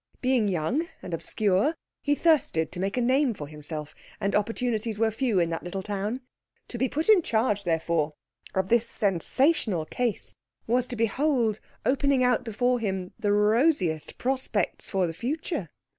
[0.19, 5.11] Being young and obscure, he thirsted to make a name for himself, and opportunities were
[5.11, 6.21] few in that little town.
[6.69, 8.15] To be put in charge, therefore,
[8.55, 10.33] of this sensational case,
[10.65, 15.69] was to behold opening out before him the rosiest prospects for the future.